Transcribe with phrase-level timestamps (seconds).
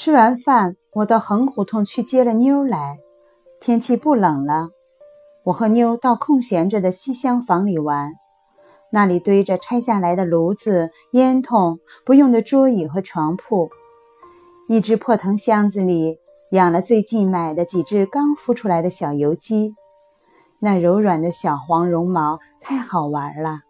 [0.00, 3.00] 吃完饭，我到横胡同去接了妞来。
[3.60, 4.68] 天气不冷了，
[5.42, 8.12] 我和妞到空闲着的西厢房里玩。
[8.92, 13.70] 那里堆着拆下来的炉子、烟筒、不用的桌椅和床铺。
[14.68, 16.20] 一只破藤箱子里
[16.52, 19.74] 养了最近买的几只刚孵出来的小油鸡，
[20.60, 23.62] 那柔软的小黄绒毛太好玩了。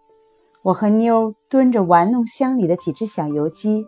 [0.61, 3.87] 我和妞蹲着玩弄箱里的几只小油鸡，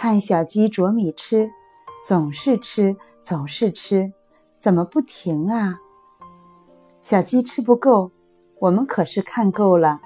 [0.00, 1.50] 看小鸡啄米吃，
[2.04, 4.12] 总是吃，总是吃，
[4.56, 5.80] 怎么不停啊？
[7.02, 8.12] 小鸡吃不够，
[8.60, 9.98] 我们可是看够了。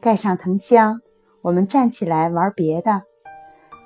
[0.00, 1.00] 盖上藤箱，
[1.42, 3.04] 我们站起来玩别的，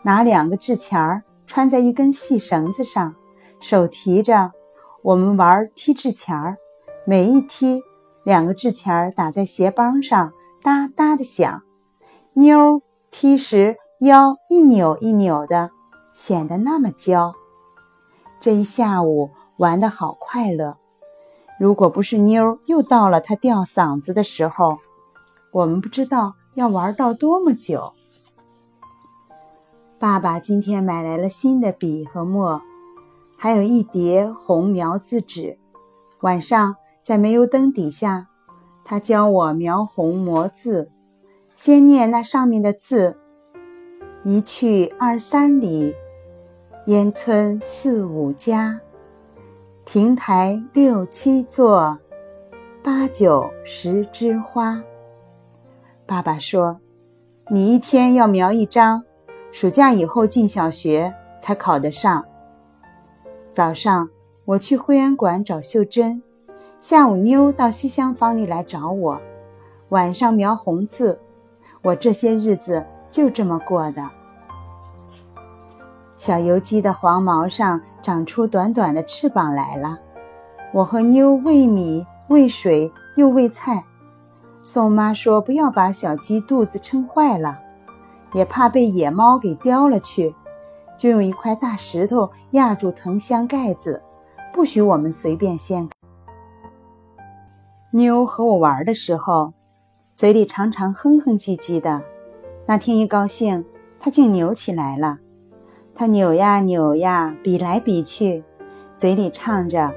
[0.02, 3.14] 拿两个纸钱儿穿在一根细绳子上，
[3.60, 4.52] 手提着，
[5.02, 6.56] 我们玩踢纸钱儿，
[7.04, 7.82] 每一踢，
[8.24, 10.32] 两个纸钱儿打在鞋帮上。
[10.62, 11.62] 哒哒的响，
[12.32, 15.70] 妞踢时腰一扭一扭的，
[16.12, 17.34] 显得那么娇。
[18.38, 20.76] 这一下午玩得好快乐。
[21.58, 24.78] 如果不是妞又到了她吊嗓子的时候，
[25.50, 27.92] 我们不知道要玩到多么久。
[29.98, 32.62] 爸爸今天买来了新的笔和墨，
[33.36, 35.58] 还有一叠红描字纸。
[36.20, 38.28] 晚上在煤油灯底下。
[38.84, 40.90] 他教我描红磨字，
[41.54, 43.18] 先念那上面的字：
[44.30, 45.96] 一去二三里，
[46.84, 48.78] 烟村四五家，
[49.86, 51.98] 亭台六七座，
[52.84, 54.84] 八九十枝花。
[56.04, 56.78] 爸爸说
[57.48, 59.02] ：“你一天要描一张，
[59.50, 62.22] 暑假以后进小学才考得上。”
[63.50, 64.10] 早上
[64.44, 66.22] 我去会员馆找秀珍。
[66.80, 69.22] 下午，妞到西厢房里来找我，
[69.88, 71.18] 晚上描红字。
[71.80, 74.17] 我这些日子就这么过的。
[76.18, 79.98] 小油鸡的黄毛上长出短短的翅膀来了。
[80.72, 83.84] 我和妞喂米、喂水又喂菜。
[84.60, 87.60] 宋妈说不要把小鸡肚子撑坏了，
[88.34, 90.34] 也怕被野猫给叼了去，
[90.98, 94.02] 就用一块大石头压住藤箱盖子，
[94.52, 95.88] 不许我们随便掀。
[97.92, 99.54] 妞和我玩的时候，
[100.12, 102.02] 嘴里常常哼哼唧唧的。
[102.66, 103.64] 那天一高兴，
[103.98, 105.18] 她竟扭起来了。
[105.98, 108.44] 他扭呀扭呀，比来比去，
[108.96, 109.92] 嘴里唱着：“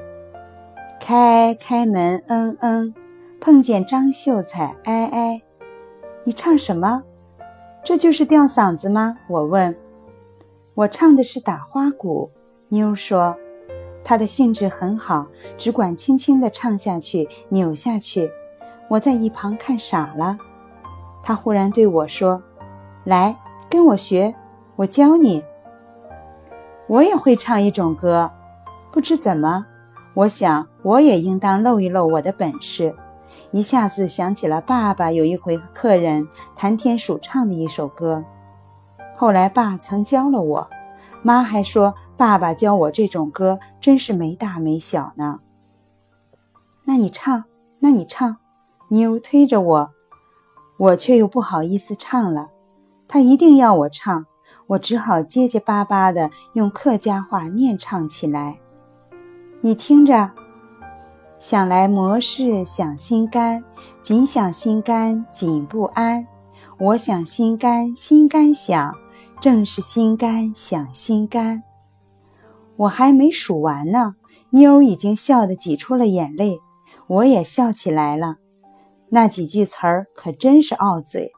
[0.99, 2.95] 开开门，嗯嗯，
[3.39, 5.43] 碰见张秀才，哎哎。”
[6.25, 7.03] 你唱什么？
[7.83, 9.15] 这就是吊嗓子吗？
[9.27, 9.77] 我问。
[10.73, 12.31] 我唱的是打花鼓。
[12.69, 13.37] 妞说。
[14.03, 18.31] 她的兴致很好，只管轻轻地唱下去，扭下去。
[18.89, 20.35] 我在一旁看傻了。
[21.21, 22.41] 他忽然对我说
[23.05, 23.37] ：“来，
[23.69, 24.33] 跟我学，
[24.77, 25.43] 我教你。”
[26.91, 28.29] 我也会唱一种歌，
[28.91, 29.65] 不知怎么，
[30.13, 32.93] 我想我也应当露一露我的本事。
[33.51, 38.25] 一下子想起了爸爸有一回和客人谈天数唱的一首歌，
[39.15, 40.69] 后来爸曾教了我。
[41.21, 45.39] 妈还说：“爸爸教我这种歌，真是没大没小呢。”
[46.83, 47.45] 那你唱，
[47.79, 48.35] 那你唱。
[48.89, 49.91] 妞推着我，
[50.75, 52.49] 我却又不好意思唱了。
[53.07, 54.25] 他一定要我唱，
[54.67, 58.59] 我只好结结巴巴的用客家话念唱起来。
[59.61, 60.31] 你听着，
[61.39, 63.63] 想来模事想心肝，
[64.01, 66.27] 紧想心肝紧不安。
[66.79, 68.95] 我想心肝心肝想。
[69.39, 71.63] 正是心肝想心肝，
[72.75, 74.13] 我还没数完呢，
[74.51, 76.59] 妞儿已经笑得挤出了眼泪，
[77.07, 78.35] 我也笑起来了。
[79.09, 81.31] 那几句词儿可真是拗嘴。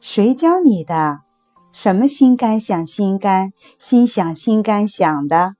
[0.00, 1.20] 谁教你的？
[1.78, 5.56] 什么心肝想心肝，心想心肝想的？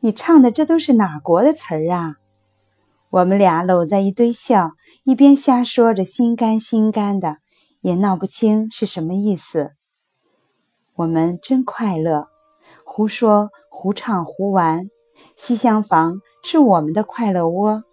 [0.00, 2.16] 你唱的这都是哪国的词儿啊？
[3.08, 7.38] 我们俩搂在一堆笑，一边瞎说着心肝心肝的，
[7.80, 9.70] 也闹不清是什么意思。
[10.96, 12.28] 我们真快乐，
[12.84, 14.90] 胡说胡唱胡玩。
[15.36, 17.84] 西厢房是我们的快乐窝，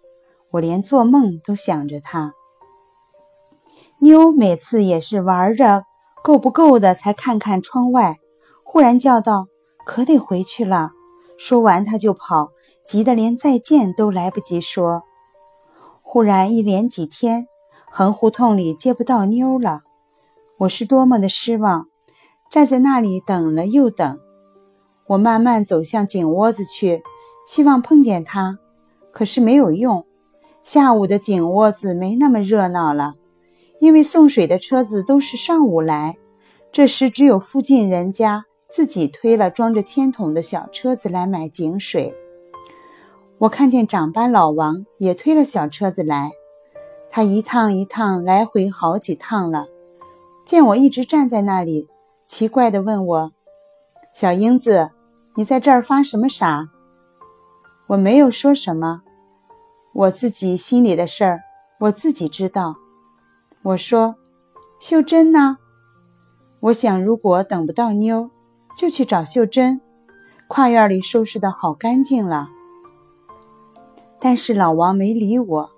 [0.50, 2.34] 我连做梦都想着它。
[4.00, 5.84] 妞每次也是玩着
[6.22, 8.18] 够不够的，才看看窗外，
[8.64, 9.46] 忽然叫道
[9.86, 10.92] ：“可得回去了。”
[11.38, 12.50] 说完他就跑，
[12.84, 15.02] 急得连再见都来不及说。
[16.02, 17.46] 忽然一连几天，
[17.90, 19.82] 横胡同里接不到妞了，
[20.58, 21.86] 我是多么的失望。
[22.50, 24.18] 站在那里等了又等，
[25.06, 27.02] 我慢慢走向井窝子去，
[27.46, 28.58] 希望碰见他，
[29.12, 30.04] 可是没有用。
[30.62, 33.14] 下午的井窝子没那么热闹了，
[33.80, 36.16] 因为送水的车子都是上午来，
[36.72, 42.14] 这时只有附近人家自己推了装着铅桶的小车子来买井水。
[43.38, 46.32] 我看见长班老王也推了小车子来，
[47.08, 49.66] 他一趟一趟来回好几趟了。
[50.44, 51.88] 见我一直站在那里，
[52.26, 53.32] 奇怪地问我
[54.12, 54.90] ：“小英子，
[55.36, 56.68] 你在这儿发什么傻？”
[57.88, 59.02] 我没有说什么，
[59.94, 61.40] 我自己心里的事儿
[61.80, 62.74] 我自己知道。
[63.68, 64.14] 我说
[64.80, 65.58] ：“秀珍呢？
[66.60, 68.30] 我想如果等不到妞，
[68.74, 69.78] 就去找秀珍。
[70.46, 72.48] 跨院里收拾的好干净了。”
[74.18, 75.70] 但是老王没理我，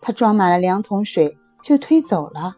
[0.00, 2.56] 他装满了两桶水就推走了。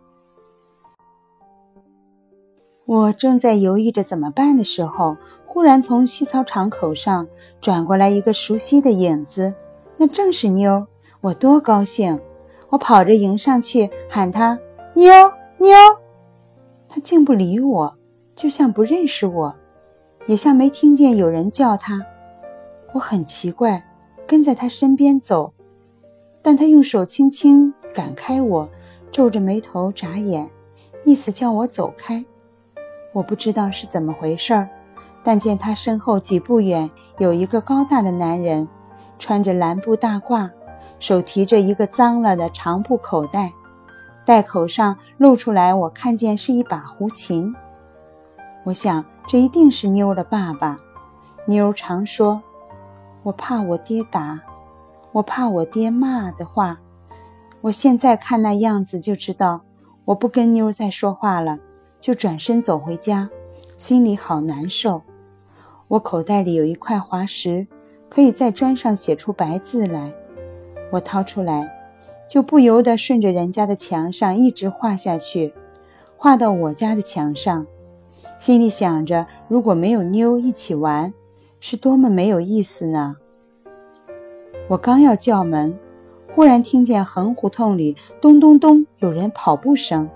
[2.84, 7.26] 我正在犹豫着怎么办的时候，忽然从西操场口上
[7.60, 9.52] 转过来一个熟悉的影子，
[9.96, 10.86] 那正是妞。
[11.20, 12.20] 我多高兴！
[12.68, 14.56] 我跑着迎上去喊她
[14.98, 15.12] ：“妞
[15.58, 15.76] 妞！”
[16.90, 17.96] 他竟不理我，
[18.34, 19.54] 就像不认识我，
[20.26, 22.04] 也像没听见有人叫他。
[22.92, 23.84] 我很奇怪。
[24.26, 25.54] 跟在他身边走，
[26.42, 28.68] 但他用手轻轻赶开我，
[29.10, 30.50] 皱着眉头眨眼，
[31.02, 32.22] 意思叫我走开。
[33.14, 34.68] 我不知道是怎么回事儿，
[35.24, 38.68] 但见他身后几步远有一个高大的男人，
[39.18, 40.50] 穿着蓝布大褂，
[40.98, 43.50] 手提着一个脏了的长布口袋，
[44.28, 47.56] 袋口上露出来，我看见是一把胡琴。
[48.64, 50.78] 我想这一定是妞的爸爸。
[51.46, 52.42] 妞常说。
[53.22, 54.38] 我怕我爹打，
[55.12, 56.78] 我怕我爹骂的话。
[57.62, 59.62] 我现在看那样子就知道，
[60.04, 61.58] 我不跟妞再说话了，
[61.98, 63.30] 就转身走回家，
[63.78, 65.00] 心里好难受。
[65.88, 67.66] 我口袋里有一块滑石，
[68.10, 70.12] 可以在砖上写出白字来。
[70.92, 71.77] 我掏出来，
[72.28, 75.54] 就不由得顺着人家的墙上一直画下去，
[76.16, 77.66] 画到我家的墙上，
[78.38, 81.12] 心里想着，如果没有妞一起玩。
[81.60, 83.16] 是多么没有意思呢！
[84.68, 85.76] 我刚要叫门，
[86.32, 90.08] 忽然听见横胡同里咚咚咚有人跑步声，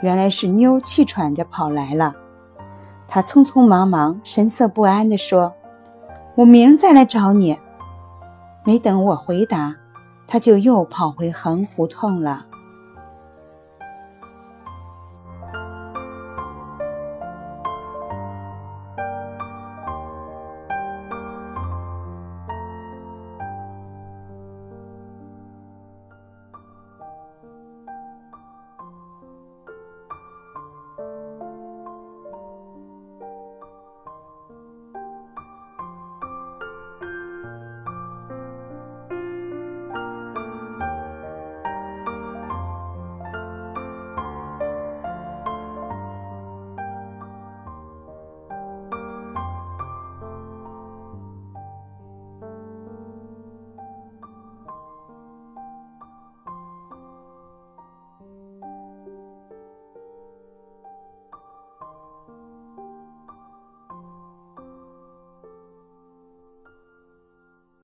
[0.00, 2.16] 原来是妞气喘着跑来了。
[3.06, 5.52] 她匆匆忙忙、神色不安地说
[6.36, 7.58] ：“我明儿再来找你。”
[8.64, 9.76] 没等我回答，
[10.32, 12.46] 他就又跑回横胡同了。